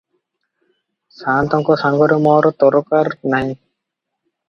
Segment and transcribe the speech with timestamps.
[1.17, 3.55] ସାଆନ୍ତଙ୍କ ସାଙ୍ଗରେ ମୋର ତରକାର ନାହିଁ।